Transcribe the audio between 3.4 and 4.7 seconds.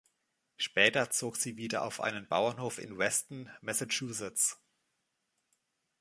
Massachusetts.